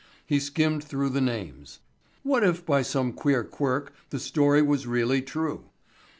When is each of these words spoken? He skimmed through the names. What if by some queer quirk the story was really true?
He 0.25 0.39
skimmed 0.39 0.83
through 0.83 1.09
the 1.09 1.21
names. 1.21 1.77
What 2.23 2.43
if 2.43 2.65
by 2.65 2.81
some 2.81 3.13
queer 3.13 3.43
quirk 3.43 3.93
the 4.09 4.17
story 4.17 4.63
was 4.63 4.87
really 4.87 5.21
true? 5.21 5.65